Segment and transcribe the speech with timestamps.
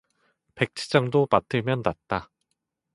[0.55, 2.31] 백지장도 맞들면 낮다